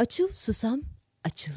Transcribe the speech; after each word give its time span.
Açıl 0.00 0.28
susam, 0.32 0.80
açıl. 1.24 1.52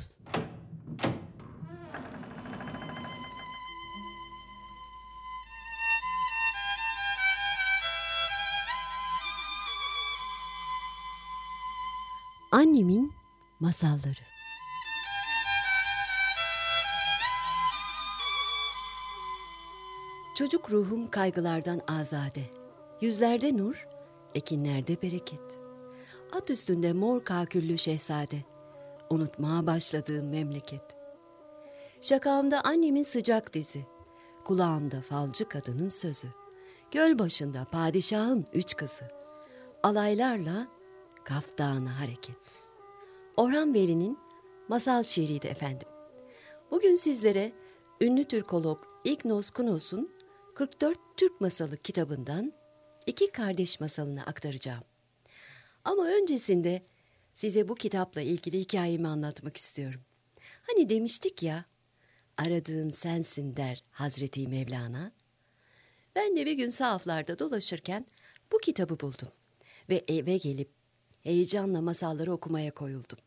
Annemin 12.51 13.13
masalları. 13.60 14.03
Çocuk 20.35 20.71
ruhum 20.71 21.09
kaygılardan 21.09 21.81
azade. 21.88 22.52
Yüzlerde 23.02 23.57
nur, 23.57 23.88
ekinlerde 24.35 25.02
bereket. 25.02 25.62
At 26.34 26.50
üstünde 26.50 26.94
mor 26.94 27.23
kaküllü 27.23 27.77
şehzade. 27.77 28.38
Unutmaya 29.09 29.67
başladığım 29.67 30.30
memleket. 30.30 30.81
Şakağımda 32.02 32.62
annemin 32.62 33.03
sıcak 33.03 33.53
dizi. 33.53 33.85
Kulağımda 34.45 35.02
falcı 35.02 35.49
kadının 35.49 35.90
sözü. 35.90 36.27
Göl 36.91 37.20
başında 37.20 37.66
padişahın 37.66 38.45
üç 38.54 38.76
kızı. 38.76 39.05
Alaylarla 39.84 40.67
kaftana 41.23 41.99
hareket. 41.99 42.59
Orhan 43.38 43.73
Veli'nin 43.73 44.18
masal 44.68 45.04
şiiriydi 45.04 45.48
efendim. 45.48 45.88
Bugün 46.71 46.95
sizlere 46.95 47.52
ünlü 48.02 48.23
Türkolog 48.23 48.79
İgnos 49.04 49.49
Kunos'un 49.49 50.09
44 50.55 50.98
Türk 51.18 51.41
Masalı 51.41 51.77
kitabından 51.77 52.54
iki 53.07 53.31
kardeş 53.31 53.79
masalını 53.79 54.21
aktaracağım. 54.21 54.92
Ama 55.83 56.07
öncesinde 56.07 56.81
size 57.33 57.69
bu 57.69 57.75
kitapla 57.75 58.21
ilgili 58.21 58.59
hikayemi 58.59 59.07
anlatmak 59.07 59.57
istiyorum. 59.57 60.01
Hani 60.67 60.90
demiştik 60.90 61.43
ya, 61.43 61.65
aradığın 62.37 62.90
sensin 62.91 63.55
der 63.55 63.84
Hazreti 63.91 64.48
Mevlana. 64.48 65.12
Ben 66.16 66.36
de 66.36 66.45
bir 66.45 66.53
gün 66.53 66.70
sahaflarda 66.70 67.40
dolaşırken 67.40 68.06
bu 68.52 68.58
kitabı 68.58 69.00
buldum 69.00 69.30
ve 69.90 70.03
eve 70.08 70.38
gelip 70.38 70.70
heyecanla 71.23 71.81
masalları 71.81 72.34
okumaya 72.34 72.72
koyuldum. 72.72 73.20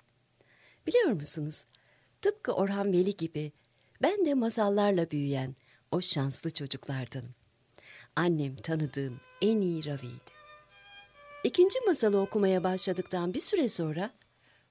Biliyor 0.87 1.13
musunuz? 1.13 1.65
Tıpkı 2.23 2.53
Orhan 2.53 2.93
Veli 2.93 3.17
gibi 3.17 3.53
ben 4.03 4.27
de 4.27 4.35
masallarla 4.35 5.11
büyüyen 5.11 5.57
o 5.91 6.01
şanslı 6.01 6.51
çocuklardanım. 6.51 7.35
Annem 8.17 8.57
tanıdığım 8.57 9.21
en 9.43 9.61
iyi 9.61 9.85
raviydi. 9.85 10.36
İkinci 11.47 11.81
masalı 11.81 12.21
okumaya 12.21 12.65
başladıktan 12.65 13.35
bir 13.35 13.41
süre 13.41 13.69
sonra 13.69 14.11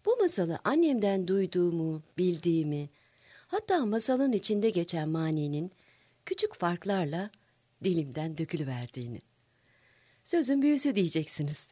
bu 0.06 0.18
masalı 0.18 0.60
annemden 0.64 1.28
duyduğumu, 1.28 2.04
bildiğimi, 2.18 2.90
hatta 3.48 3.86
masalın 3.86 4.32
içinde 4.32 4.70
geçen 4.70 5.10
maninin 5.10 5.72
küçük 6.26 6.56
farklarla 6.56 7.30
dilimden 7.84 8.38
dökülüverdiğini. 8.38 9.22
Sözün 10.24 10.62
büyüsü 10.62 10.96
diyeceksiniz. 10.96 11.72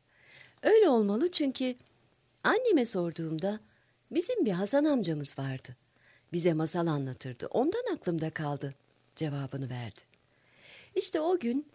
Öyle 0.62 0.90
olmalı 0.90 1.32
çünkü 1.32 1.76
anneme 2.44 2.86
sorduğumda 2.86 3.60
bizim 4.12 4.46
bir 4.46 4.52
Hasan 4.52 4.86
amcamız 4.86 5.40
vardı. 5.40 5.76
Bize 6.34 6.54
masal 6.54 6.88
anlatırdı. 6.88 7.48
Ondan 7.48 7.94
aklımda 7.94 8.30
kaldı 8.30 8.76
cevabını 9.16 9.70
verdi. 9.70 10.02
İşte 10.96 11.22
o 11.22 11.40
gün 11.40 11.66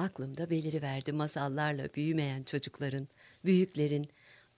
aklımda 0.00 0.50
beliriverdi 0.50 1.12
masallarla 1.12 1.94
büyümeyen 1.94 2.42
çocukların, 2.42 3.08
büyüklerin, 3.44 4.08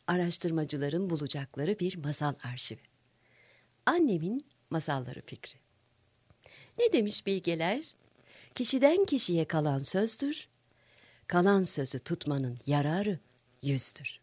araştırmacıların 0.07 1.11
bulacakları 1.11 1.79
bir 1.79 1.97
masal 1.97 2.35
arşivi. 2.45 2.81
Annemin 3.87 4.47
masalları 4.71 5.23
fikri. 5.27 5.59
Ne 6.79 6.93
demiş 6.93 7.27
bilgeler? 7.27 7.85
Kişiden 8.55 9.05
kişiye 9.05 9.45
kalan 9.45 9.79
sözdür, 9.79 10.49
kalan 11.27 11.61
sözü 11.61 11.99
tutmanın 11.99 12.59
yararı 12.67 13.19
yüzdür. 13.63 14.21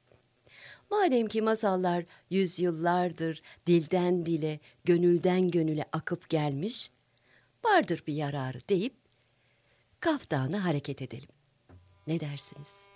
Madem 0.92 1.28
ki 1.28 1.42
masallar 1.42 2.06
yüzyıllardır 2.30 3.42
dilden 3.68 4.26
dile, 4.26 4.60
gönülden 4.86 5.48
gönüle 5.48 5.86
akıp 5.92 6.30
gelmiş, 6.30 6.92
vardır 7.66 8.04
bir 8.08 8.14
yararı 8.14 8.62
deyip 8.70 8.99
kaftanı 10.00 10.58
hareket 10.58 11.02
edelim. 11.02 11.30
Ne 12.08 12.20
dersiniz? 12.20 12.90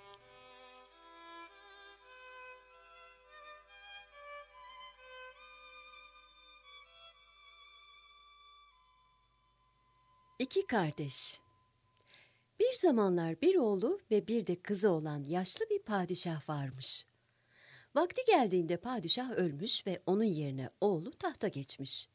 İki 10.40 10.68
kardeş. 10.68 11.40
Bir 12.60 12.74
zamanlar 12.76 13.42
bir 13.42 13.56
oğlu 13.56 14.00
ve 14.12 14.28
bir 14.28 14.48
de 14.48 14.62
kızı 14.62 14.90
olan 14.90 15.24
yaşlı 15.24 15.66
bir 15.70 15.80
padişah 15.80 16.50
varmış. 16.50 17.06
Vakti 17.96 18.22
geldiğinde 18.28 18.78
padişah 18.78 19.32
ölmüş 19.32 19.88
ve 19.88 20.00
onun 20.06 20.24
yerine 20.24 20.70
oğlu 20.82 21.12
tahta 21.12 21.48
geçmiş. 21.48 22.08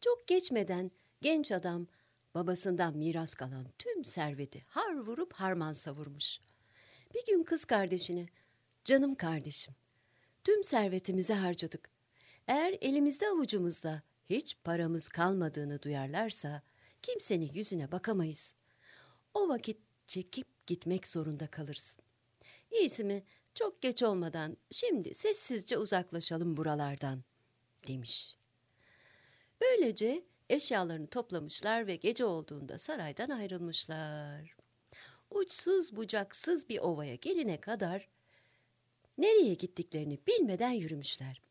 Çok 0.00 0.26
geçmeden 0.26 0.90
genç 1.20 1.52
adam 1.52 1.86
babasından 2.34 2.96
miras 2.96 3.34
kalan 3.34 3.66
tüm 3.78 4.04
serveti 4.04 4.62
har 4.68 4.94
vurup 4.94 5.32
harman 5.32 5.72
savurmuş. 5.72 6.38
Bir 7.14 7.26
gün 7.26 7.42
kız 7.42 7.64
kardeşine, 7.64 8.28
canım 8.84 9.14
kardeşim, 9.14 9.74
tüm 10.44 10.64
servetimizi 10.64 11.32
harcadık. 11.32 11.90
Eğer 12.46 12.78
elimizde 12.80 13.28
avucumuzda 13.28 14.02
hiç 14.26 14.56
paramız 14.64 15.08
kalmadığını 15.08 15.82
duyarlarsa 15.82 16.62
kimsenin 17.02 17.52
yüzüne 17.52 17.92
bakamayız. 17.92 18.54
O 19.34 19.48
vakit 19.48 19.78
çekip 20.06 20.66
gitmek 20.66 21.08
zorunda 21.08 21.46
kalırız. 21.46 21.96
İyisi 22.70 23.04
mi 23.04 23.24
çok 23.54 23.82
geç 23.82 24.02
olmadan 24.02 24.56
şimdi 24.70 25.14
sessizce 25.14 25.78
uzaklaşalım 25.78 26.56
buralardan 26.56 27.24
demiş. 27.88 28.36
Böylece 29.60 30.24
eşyalarını 30.50 31.06
toplamışlar 31.06 31.86
ve 31.86 31.96
gece 31.96 32.24
olduğunda 32.24 32.78
saraydan 32.78 33.30
ayrılmışlar. 33.30 34.56
Uçsuz 35.30 35.96
bucaksız 35.96 36.68
bir 36.68 36.78
ovaya 36.78 37.14
geline 37.14 37.60
kadar 37.60 38.08
nereye 39.18 39.54
gittiklerini 39.54 40.18
bilmeden 40.26 40.70
yürümüşler. 40.70 41.42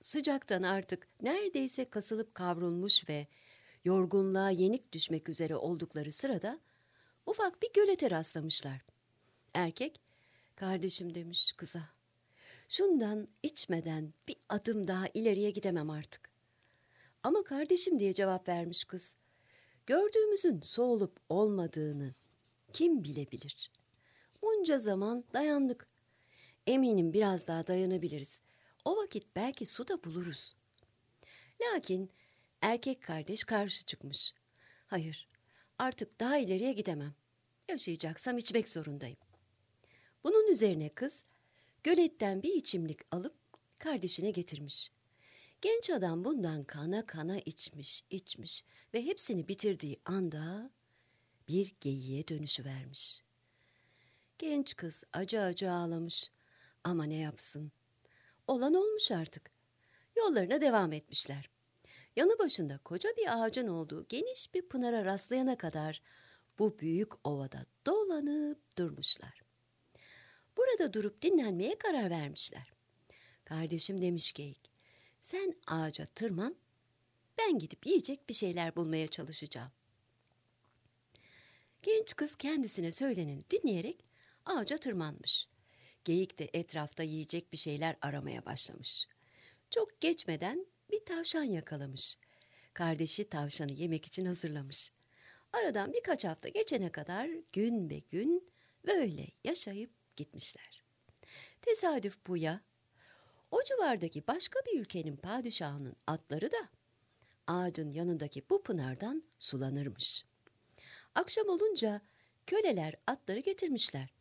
Sıcaktan 0.00 0.62
artık 0.62 1.08
neredeyse 1.22 1.90
kasılıp 1.90 2.34
kavrulmuş 2.34 3.08
ve 3.08 3.26
yorgunluğa 3.84 4.50
yenik 4.50 4.92
düşmek 4.92 5.28
üzere 5.28 5.56
oldukları 5.56 6.12
sırada 6.12 6.58
ufak 7.26 7.62
bir 7.62 7.72
gölete 7.72 8.10
rastlamışlar. 8.10 8.80
Erkek, 9.54 10.00
kardeşim 10.56 11.14
demiş 11.14 11.52
kıza. 11.52 11.82
Şundan 12.68 13.28
içmeden 13.42 14.14
bir 14.28 14.36
adım 14.48 14.88
daha 14.88 15.06
ileriye 15.14 15.50
gidemem 15.50 15.90
artık. 15.90 16.31
Ama 17.22 17.44
kardeşim 17.44 17.98
diye 17.98 18.12
cevap 18.12 18.48
vermiş 18.48 18.84
kız. 18.84 19.14
Gördüğümüzün 19.86 20.60
su 20.60 20.82
olup 20.82 21.20
olmadığını 21.28 22.14
kim 22.72 23.04
bilebilir? 23.04 23.70
Bunca 24.42 24.78
zaman 24.78 25.24
dayandık. 25.34 25.88
Eminim 26.66 27.12
biraz 27.12 27.46
daha 27.46 27.66
dayanabiliriz. 27.66 28.40
O 28.84 28.96
vakit 28.96 29.26
belki 29.36 29.66
su 29.66 29.88
da 29.88 30.04
buluruz. 30.04 30.56
Lakin 31.62 32.10
erkek 32.60 33.02
kardeş 33.02 33.44
karşı 33.44 33.84
çıkmış. 33.84 34.34
Hayır, 34.86 35.28
artık 35.78 36.20
daha 36.20 36.36
ileriye 36.36 36.72
gidemem. 36.72 37.14
Yaşayacaksam 37.68 38.38
içmek 38.38 38.68
zorundayım. 38.68 39.18
Bunun 40.24 40.52
üzerine 40.52 40.88
kız 40.88 41.24
göletten 41.82 42.42
bir 42.42 42.54
içimlik 42.54 43.14
alıp 43.14 43.34
kardeşine 43.80 44.30
getirmiş. 44.30 44.90
Genç 45.62 45.90
adam 45.90 46.24
bundan 46.24 46.64
kana 46.64 47.06
kana 47.06 47.38
içmiş, 47.38 48.02
içmiş 48.10 48.64
ve 48.94 49.04
hepsini 49.04 49.48
bitirdiği 49.48 49.98
anda 50.04 50.70
bir 51.48 51.74
geyiğe 51.80 52.28
dönüşü 52.28 52.64
vermiş. 52.64 53.22
Genç 54.38 54.76
kız 54.76 55.04
acı 55.12 55.40
acı 55.40 55.70
ağlamış 55.70 56.30
ama 56.84 57.04
ne 57.04 57.16
yapsın? 57.16 57.72
Olan 58.46 58.74
olmuş 58.74 59.12
artık. 59.12 59.50
Yollarına 60.16 60.60
devam 60.60 60.92
etmişler. 60.92 61.50
Yanı 62.16 62.38
başında 62.38 62.78
koca 62.78 63.10
bir 63.16 63.44
ağacın 63.44 63.68
olduğu 63.68 64.06
geniş 64.08 64.54
bir 64.54 64.68
pınara 64.68 65.04
rastlayana 65.04 65.58
kadar 65.58 66.02
bu 66.58 66.78
büyük 66.78 67.26
ovada 67.26 67.66
dolanıp 67.86 68.78
durmuşlar. 68.78 69.42
Burada 70.56 70.92
durup 70.92 71.22
dinlenmeye 71.22 71.78
karar 71.78 72.10
vermişler. 72.10 72.72
Kardeşim 73.44 74.02
demiş 74.02 74.32
geyik, 74.32 74.71
sen 75.22 75.54
ağaca 75.66 76.06
tırman, 76.06 76.56
ben 77.38 77.58
gidip 77.58 77.86
yiyecek 77.86 78.28
bir 78.28 78.34
şeyler 78.34 78.76
bulmaya 78.76 79.08
çalışacağım. 79.08 79.70
Genç 81.82 82.16
kız 82.16 82.34
kendisine 82.34 82.92
söyleneni 82.92 83.44
dinleyerek 83.50 84.04
ağaca 84.46 84.78
tırmanmış. 84.78 85.48
Geyik 86.04 86.38
de 86.38 86.50
etrafta 86.52 87.02
yiyecek 87.02 87.52
bir 87.52 87.58
şeyler 87.58 87.96
aramaya 88.02 88.44
başlamış. 88.44 89.08
Çok 89.70 90.00
geçmeden 90.00 90.66
bir 90.90 91.04
tavşan 91.04 91.42
yakalamış. 91.42 92.18
Kardeşi 92.74 93.28
tavşanı 93.28 93.72
yemek 93.72 94.06
için 94.06 94.26
hazırlamış. 94.26 94.90
Aradan 95.52 95.92
birkaç 95.92 96.24
hafta 96.24 96.48
geçene 96.48 96.88
kadar 96.88 97.30
gün 97.52 97.90
be 97.90 97.98
gün 97.98 98.48
böyle 98.86 99.26
yaşayıp 99.44 99.90
gitmişler. 100.16 100.82
Tesadüf 101.60 102.18
bu 102.26 102.36
ya. 102.36 102.60
O 103.52 103.62
civardaki 103.62 104.26
başka 104.26 104.60
bir 104.60 104.80
ülkenin 104.80 105.16
padişahının 105.16 105.96
atları 106.06 106.52
da 106.52 106.68
ağacın 107.46 107.90
yanındaki 107.90 108.42
bu 108.50 108.62
pınardan 108.62 109.22
sulanırmış. 109.38 110.24
Akşam 111.14 111.48
olunca 111.48 112.00
köleler 112.46 112.94
atları 113.06 113.38
getirmişler. 113.38 114.12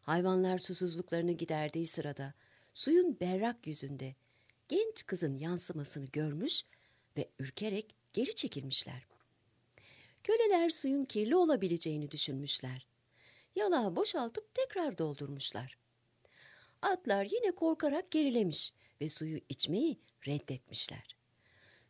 Hayvanlar 0.00 0.58
susuzluklarını 0.58 1.32
giderdiği 1.32 1.86
sırada 1.86 2.34
suyun 2.74 3.20
berrak 3.20 3.66
yüzünde 3.66 4.14
genç 4.68 5.06
kızın 5.06 5.34
yansımasını 5.34 6.06
görmüş 6.06 6.62
ve 7.16 7.30
ürkerek 7.38 7.96
geri 8.12 8.34
çekilmişler. 8.34 9.06
Köleler 10.22 10.70
suyun 10.70 11.04
kirli 11.04 11.36
olabileceğini 11.36 12.10
düşünmüşler. 12.10 12.86
Yalağı 13.56 13.96
boşaltıp 13.96 14.54
tekrar 14.54 14.98
doldurmuşlar. 14.98 15.81
Atlar 16.82 17.24
yine 17.24 17.50
korkarak 17.50 18.10
gerilemiş 18.10 18.72
ve 19.00 19.08
suyu 19.08 19.40
içmeyi 19.48 20.00
reddetmişler. 20.26 21.16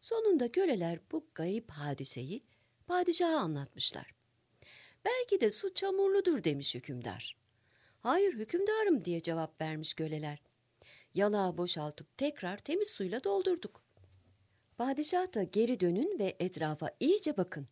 Sonunda 0.00 0.52
köleler 0.52 0.98
bu 1.12 1.26
garip 1.34 1.70
hadiseyi 1.70 2.42
padişaha 2.86 3.36
anlatmışlar. 3.36 4.14
Belki 5.04 5.40
de 5.40 5.50
su 5.50 5.74
çamurludur 5.74 6.44
demiş 6.44 6.74
hükümdar. 6.74 7.36
Hayır 8.00 8.34
hükümdarım 8.34 9.04
diye 9.04 9.20
cevap 9.20 9.60
vermiş 9.60 9.94
köleler. 9.94 10.42
Yalağı 11.14 11.58
boşaltıp 11.58 12.16
tekrar 12.18 12.58
temiz 12.58 12.88
suyla 12.88 13.24
doldurduk. 13.24 13.82
Padişah 14.78 15.34
da 15.34 15.42
geri 15.42 15.80
dönün 15.80 16.18
ve 16.18 16.36
etrafa 16.40 16.90
iyice 17.00 17.36
bakın. 17.36 17.68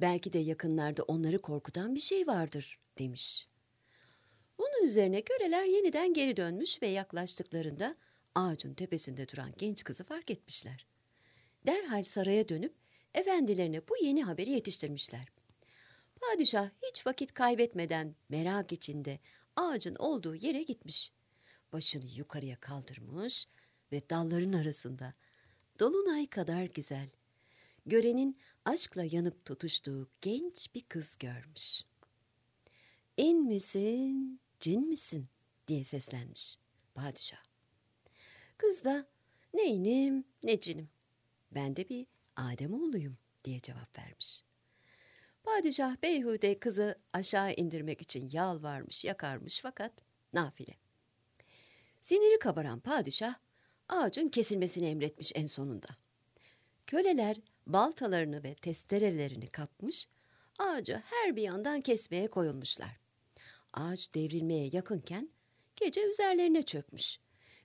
Belki 0.00 0.32
de 0.32 0.38
yakınlarda 0.38 1.02
onları 1.02 1.38
korkutan 1.38 1.94
bir 1.94 2.00
şey 2.00 2.26
vardır 2.26 2.78
demiş. 2.98 3.48
Bunun 4.58 4.84
üzerine 4.84 5.22
köleler 5.22 5.64
yeniden 5.64 6.12
geri 6.12 6.36
dönmüş 6.36 6.82
ve 6.82 6.86
yaklaştıklarında 6.86 7.96
ağacın 8.34 8.74
tepesinde 8.74 9.28
duran 9.28 9.52
genç 9.58 9.84
kızı 9.84 10.04
fark 10.04 10.30
etmişler. 10.30 10.86
Derhal 11.66 12.02
saraya 12.02 12.48
dönüp 12.48 12.74
efendilerine 13.14 13.88
bu 13.88 14.04
yeni 14.04 14.24
haberi 14.24 14.50
yetiştirmişler. 14.50 15.26
Padişah 16.20 16.70
hiç 16.82 17.06
vakit 17.06 17.32
kaybetmeden 17.32 18.14
merak 18.28 18.72
içinde 18.72 19.18
ağacın 19.56 19.94
olduğu 19.94 20.34
yere 20.34 20.62
gitmiş. 20.62 21.12
Başını 21.72 22.06
yukarıya 22.06 22.56
kaldırmış 22.56 23.46
ve 23.92 24.10
dalların 24.10 24.52
arasında 24.52 25.14
dolunay 25.80 26.26
kadar 26.26 26.64
güzel, 26.64 27.08
görenin 27.86 28.38
aşkla 28.64 29.04
yanıp 29.04 29.44
tutuştuğu 29.44 30.08
genç 30.20 30.74
bir 30.74 30.80
kız 30.80 31.16
görmüş. 31.18 31.82
İn 33.16 33.46
misin, 33.46 34.40
cin 34.60 34.88
misin 34.88 35.28
diye 35.68 35.84
seslenmiş 35.84 36.58
padişah. 36.94 37.44
Kız 38.56 38.84
da 38.84 39.06
ne 39.54 39.64
inim 39.64 40.24
ne 40.42 40.60
cinim. 40.60 40.88
Ben 41.50 41.76
de 41.76 41.88
bir 41.88 42.06
Adem 42.36 42.74
oğluyum 42.74 43.18
diye 43.44 43.60
cevap 43.60 43.98
vermiş. 43.98 44.42
Padişah 45.44 46.02
beyhude 46.02 46.58
kızı 46.58 46.96
aşağı 47.12 47.54
indirmek 47.54 48.02
için 48.02 48.30
yalvarmış, 48.32 49.04
yakarmış 49.04 49.60
fakat 49.60 49.92
nafile. 50.32 50.74
Siniri 52.02 52.38
kabaran 52.38 52.80
padişah 52.80 53.34
ağacın 53.88 54.28
kesilmesini 54.28 54.86
emretmiş 54.86 55.32
en 55.34 55.46
sonunda. 55.46 55.88
Köleler 56.86 57.36
baltalarını 57.66 58.42
ve 58.42 58.54
testerelerini 58.54 59.46
kapmış, 59.46 60.08
ağacı 60.58 61.02
her 61.04 61.36
bir 61.36 61.42
yandan 61.42 61.80
kesmeye 61.80 62.28
koyulmuşlar. 62.28 63.05
Ağaç 63.76 64.14
devrilmeye 64.14 64.70
yakınken 64.72 65.30
gece 65.76 66.10
üzerlerine 66.10 66.62
çökmüş 66.62 67.18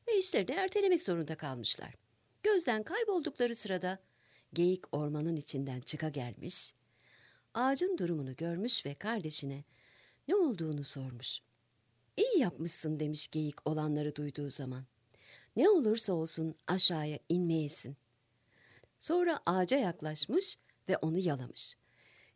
ve 0.07 0.17
işlerini 0.17 0.51
ertelemek 0.51 1.03
zorunda 1.03 1.35
kalmışlar. 1.35 1.95
Gözden 2.43 2.83
kayboldukları 2.83 3.55
sırada 3.55 3.99
geyik 4.53 4.95
ormanın 4.95 5.35
içinden 5.35 5.79
çıka 5.79 6.09
gelmiş, 6.09 6.73
ağacın 7.53 7.97
durumunu 7.97 8.35
görmüş 8.35 8.85
ve 8.85 8.93
kardeşine 8.93 9.63
ne 10.27 10.35
olduğunu 10.35 10.83
sormuş. 10.83 11.39
İyi 12.17 12.39
yapmışsın 12.39 12.99
demiş 12.99 13.27
geyik 13.27 13.67
olanları 13.67 14.15
duyduğu 14.15 14.49
zaman. 14.49 14.85
Ne 15.55 15.69
olursa 15.69 16.13
olsun 16.13 16.55
aşağıya 16.67 17.19
inmeyesin. 17.29 17.97
Sonra 18.99 19.39
ağaca 19.45 19.77
yaklaşmış 19.77 20.57
ve 20.89 20.97
onu 20.97 21.19
yalamış. 21.19 21.75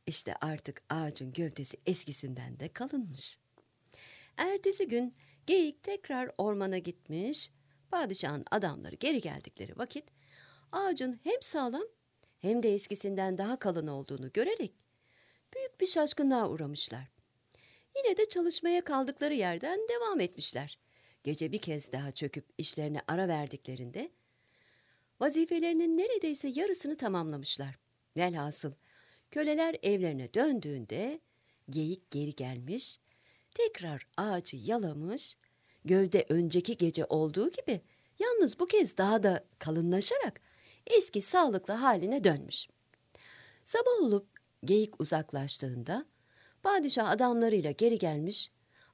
İşte 0.07 0.36
artık 0.36 0.81
ağacın 0.89 1.33
gövdesi 1.33 1.78
eskisinden 1.86 2.60
de 2.60 2.68
kalınmış. 2.68 3.38
Ertesi 4.38 4.88
gün 4.88 5.16
geyik 5.48 5.84
tekrar 5.84 6.32
ormana 6.38 6.78
gitmiş. 6.78 7.52
Padişahın 7.92 8.46
adamları 8.52 8.96
geri 8.96 9.22
geldikleri 9.22 9.78
vakit 9.78 10.06
ağacın 10.72 11.20
hem 11.24 11.42
sağlam 11.42 11.88
hem 12.40 12.64
de 12.64 12.74
eskisinden 12.74 13.38
daha 13.38 13.60
kalın 13.60 13.88
olduğunu 13.88 14.32
görerek 14.32 14.74
büyük 15.56 15.82
bir 15.82 15.86
şaşkınlığa 15.86 16.50
uğramışlar. 16.50 17.12
Yine 17.98 18.18
de 18.18 18.30
çalışmaya 18.30 18.84
kaldıkları 18.84 19.34
yerden 19.34 19.80
devam 19.90 20.20
etmişler. 20.20 20.80
Gece 21.24 21.52
bir 21.52 21.58
kez 21.58 21.92
daha 21.92 22.12
çöküp 22.12 22.46
işlerine 22.58 23.02
ara 23.08 23.28
verdiklerinde 23.28 24.10
vazifelerinin 25.20 25.98
neredeyse 25.98 26.48
yarısını 26.48 26.98
tamamlamışlar. 26.98 27.80
Velhasıl 28.18 28.74
köleler 29.31 29.76
evlerine 29.84 30.34
döndüğünde 30.34 31.20
geyik 31.70 32.12
geri 32.12 32.36
gelmiş, 32.36 32.98
tekrar 33.56 34.07
ağacı 34.18 34.57
yalamış, 34.57 35.38
gövde 35.86 36.25
önceki 36.30 36.78
gece 36.78 37.06
olduğu 37.06 37.52
gibi 37.52 37.81
yalnız 38.19 38.60
bu 38.60 38.66
kez 38.66 38.98
daha 38.98 39.24
da 39.24 39.46
kalınlaşarak 39.60 40.42
eski 40.88 41.22
sağlıklı 41.22 41.74
haline 41.74 42.24
dönmüş. 42.24 42.68
Sabah 43.66 44.02
olup 44.02 44.28
geyik 44.66 45.02
uzaklaştığında 45.02 46.06
padişah 46.63 47.10
adamlarıyla 47.10 47.72
geri 47.72 48.00
gelmiş, 48.00 48.52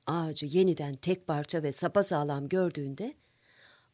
ağacı 0.07 0.45
yeniden 0.45 0.95
tek 0.95 1.27
parça 1.27 1.63
ve 1.63 1.71
sapasağlam 1.71 2.49
gördüğünde 2.49 3.13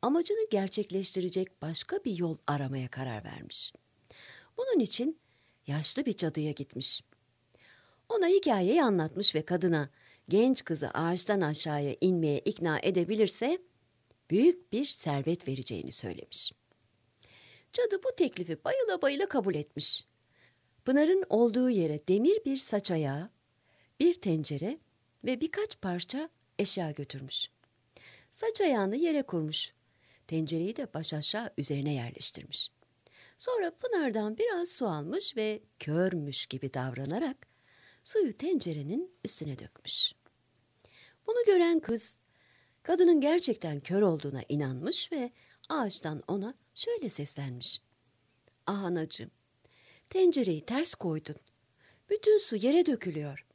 amacını 0.01 0.49
gerçekleştirecek 0.49 1.61
başka 1.61 1.97
bir 1.97 2.17
yol 2.17 2.37
aramaya 2.47 2.87
karar 2.87 3.23
vermiş. 3.23 3.73
Bunun 4.57 4.79
için 4.79 5.19
yaşlı 5.67 6.05
bir 6.05 6.17
cadıya 6.17 6.51
gitmiş. 6.51 7.01
Ona 8.09 8.27
hikayeyi 8.27 8.83
anlatmış 8.83 9.35
ve 9.35 9.41
kadına 9.41 9.89
genç 10.29 10.63
kızı 10.63 10.89
ağaçtan 10.89 11.41
aşağıya 11.41 11.95
inmeye 12.01 12.39
ikna 12.39 12.79
edebilirse 12.83 13.57
büyük 14.29 14.71
bir 14.71 14.85
servet 14.85 15.47
vereceğini 15.47 15.91
söylemiş. 15.91 16.51
Cadı 17.73 18.03
bu 18.03 18.15
teklifi 18.17 18.63
bayıla 18.63 19.01
bayıla 19.01 19.25
kabul 19.25 19.55
etmiş. 19.55 20.07
Pınar'ın 20.85 21.23
olduğu 21.29 21.69
yere 21.69 22.07
demir 22.07 22.45
bir 22.45 22.57
saç 22.57 22.91
ayağı, 22.91 23.29
bir 23.99 24.21
tencere 24.21 24.79
ve 25.23 25.41
birkaç 25.41 25.81
parça 25.81 26.29
eşya 26.59 26.91
götürmüş. 26.91 27.49
Saç 28.31 28.61
ayağını 28.61 28.95
yere 28.95 29.23
kurmuş. 29.23 29.73
Tencereyi 30.27 30.75
de 30.75 30.93
baş 30.93 31.13
aşağı 31.13 31.49
üzerine 31.57 31.93
yerleştirmiş. 31.93 32.69
Sonra 33.37 33.71
Pınar'dan 33.71 34.37
biraz 34.37 34.69
su 34.69 34.87
almış 34.87 35.37
ve 35.37 35.61
körmüş 35.79 36.45
gibi 36.45 36.73
davranarak 36.73 37.47
suyu 38.03 38.37
tencerenin 38.37 39.11
üstüne 39.25 39.59
dökmüş. 39.59 40.16
Bunu 41.27 41.45
gören 41.45 41.79
kız 41.79 42.19
kadının 42.83 43.21
gerçekten 43.21 43.79
kör 43.79 44.01
olduğuna 44.01 44.41
inanmış 44.49 45.11
ve 45.11 45.31
ağaçtan 45.69 46.21
ona 46.27 46.53
şöyle 46.75 47.09
seslenmiş. 47.09 47.81
Ah 48.65 48.83
anacığım, 48.83 49.31
tencereyi 50.09 50.65
ters 50.65 50.95
koydun. 50.95 51.35
Bütün 52.09 52.37
su 52.37 52.55
yere 52.55 52.85
dökülüyor. 52.85 53.45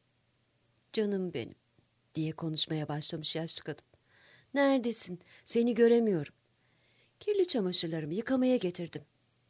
Canım 0.93 1.35
benim 1.35 1.55
diye 2.15 2.33
konuşmaya 2.33 2.89
başlamış 2.89 3.37
yaşlı 3.37 3.65
kadın. 3.65 3.85
Neredesin? 4.55 5.21
Seni 5.45 5.75
göremiyorum. 5.75 6.35
Kirli 7.21 7.47
çamaşırlarımı 7.47 8.15
yıkamaya 8.15 8.57
getirdim. 8.57 9.03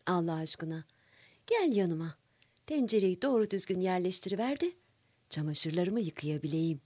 Allah 0.07 0.35
aşkına. 0.35 0.85
Gel 1.47 1.76
yanıma. 1.76 2.19
Tencereyi 2.67 3.23
doğru 3.23 3.50
düzgün 3.50 3.81
yerleştiriver 3.81 4.61
de 4.61 4.73
çamaşırlarımı 5.31 6.00
yıkayabileyim. 6.00 6.81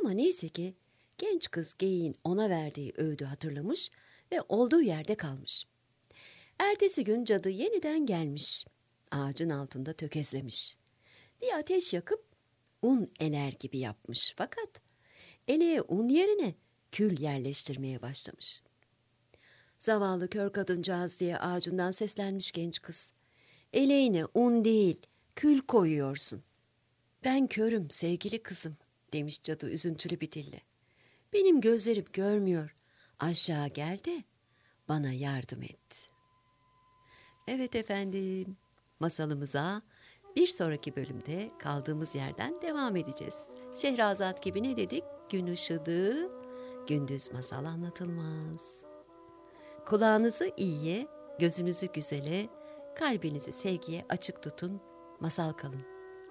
Ama 0.00 0.10
neyse 0.10 0.48
ki 0.48 0.74
genç 1.18 1.50
kız 1.50 1.74
geyiğin 1.78 2.14
ona 2.24 2.50
verdiği 2.50 2.92
öğüdü 2.96 3.24
hatırlamış 3.24 3.90
ve 4.32 4.40
olduğu 4.48 4.82
yerde 4.82 5.14
kalmış. 5.14 5.64
Ertesi 6.58 7.04
gün 7.04 7.24
cadı 7.24 7.50
yeniden 7.50 8.06
gelmiş. 8.06 8.66
Ağacın 9.10 9.50
altında 9.50 9.92
tökezlemiş. 9.92 10.76
Bir 11.42 11.52
ateş 11.58 11.94
yakıp 11.94 12.24
un 12.82 13.08
eler 13.20 13.52
gibi 13.52 13.78
yapmış 13.78 14.34
fakat 14.36 14.80
eleğe 15.48 15.82
un 15.82 16.08
yerine 16.08 16.54
kül 16.92 17.20
yerleştirmeye 17.20 18.02
başlamış. 18.02 18.62
Zavallı 19.78 20.30
kör 20.30 20.52
kadıncağız 20.52 21.20
diye 21.20 21.38
ağacından 21.38 21.90
seslenmiş 21.90 22.52
genç 22.52 22.82
kız. 22.82 23.12
Eleğine 23.72 24.24
un 24.34 24.64
değil, 24.64 25.06
kül 25.36 25.60
koyuyorsun. 25.60 26.42
Ben 27.24 27.46
körüm 27.46 27.90
sevgili 27.90 28.42
kızım, 28.42 28.76
demiş 29.12 29.42
cadı 29.42 29.70
üzüntülü 29.70 30.20
bir 30.20 30.32
dille. 30.32 30.60
Benim 31.32 31.60
gözlerim 31.60 32.04
görmüyor. 32.12 32.74
Aşağı 33.18 33.68
gel 33.68 33.98
de 34.04 34.24
bana 34.88 35.12
yardım 35.12 35.62
et. 35.62 36.10
Evet 37.48 37.76
efendim, 37.76 38.56
masalımıza 39.00 39.82
bir 40.36 40.46
sonraki 40.46 40.96
bölümde 40.96 41.50
kaldığımız 41.58 42.14
yerden 42.14 42.62
devam 42.62 42.96
edeceğiz. 42.96 43.46
Şehrazat 43.74 44.42
gibi 44.42 44.62
ne 44.62 44.76
dedik? 44.76 45.04
Gün 45.30 45.46
ışıdı, 45.46 46.30
gündüz 46.86 47.32
masal 47.32 47.64
anlatılmaz. 47.64 48.84
Kulağınızı 49.86 50.50
iyiye, 50.56 51.06
gözünüzü 51.38 51.86
güzele, 51.92 52.48
kalbinizi 52.96 53.52
sevgiye 53.52 54.04
açık 54.08 54.42
tutun, 54.42 54.80
masal 55.20 55.52
kalın. 55.52 55.82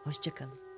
Hoşçakalın. 0.04 0.71